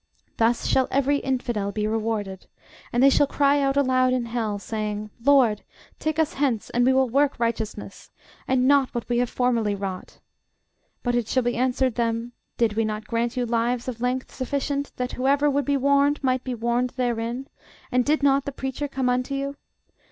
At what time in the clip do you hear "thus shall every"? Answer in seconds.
0.37-1.17